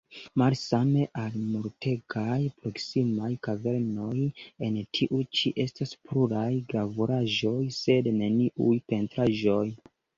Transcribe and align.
Malsame 0.41 1.03
al 1.23 1.35
multegaj 1.49 2.37
proksimaj 2.63 3.29
kavernoj, 3.49 4.17
en 4.69 4.81
tiu 4.99 5.23
ĉi 5.41 5.55
estas 5.67 5.97
pluraj 6.09 6.51
gravuraĵoj, 6.75 7.57
sed 7.81 8.15
neniuj 8.21 8.77
pentraĵoj. 8.93 9.65